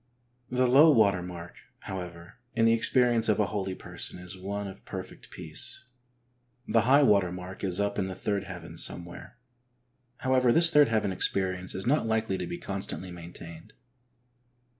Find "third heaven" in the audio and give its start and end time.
8.15-8.77, 10.71-11.11